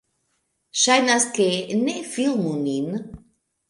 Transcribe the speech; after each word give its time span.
Ŝajnas, 0.85 1.29
ke...- 1.37 1.47
Ne 1.85 1.97
filmu 2.19 2.59
nin! 2.67 2.95